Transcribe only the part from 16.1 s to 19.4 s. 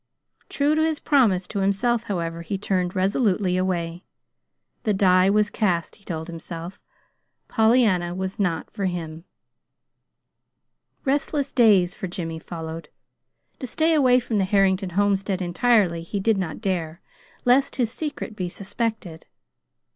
did not dare, lest his secret be suspected.